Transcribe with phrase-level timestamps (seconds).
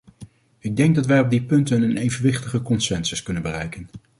[0.59, 3.89] Ik denk dat wij op die punten een evenwichtige consensus kunnen bereiken.